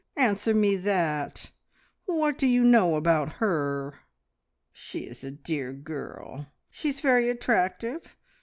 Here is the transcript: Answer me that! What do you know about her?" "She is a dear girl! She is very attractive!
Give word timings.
Answer 0.17 0.55
me 0.55 0.77
that! 0.77 1.51
What 2.05 2.35
do 2.39 2.47
you 2.47 2.63
know 2.63 2.95
about 2.95 3.33
her?" 3.33 3.99
"She 4.71 5.01
is 5.01 5.23
a 5.23 5.29
dear 5.29 5.73
girl! 5.73 6.47
She 6.71 6.89
is 6.89 7.01
very 7.01 7.29
attractive! 7.29 8.17